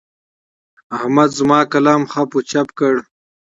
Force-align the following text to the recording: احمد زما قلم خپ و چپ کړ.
احمد 0.97 1.29
زما 1.39 1.59
قلم 1.71 2.01
خپ 2.13 2.29
و 2.37 2.39
چپ 2.49 2.67
کړ. 2.79 2.95